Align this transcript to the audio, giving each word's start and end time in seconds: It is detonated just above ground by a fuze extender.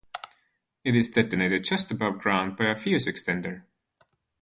It 0.83 0.95
is 0.95 1.11
detonated 1.11 1.63
just 1.63 1.91
above 1.91 2.17
ground 2.17 2.57
by 2.57 2.65
a 2.65 2.75
fuze 2.75 3.05
extender. 3.05 3.65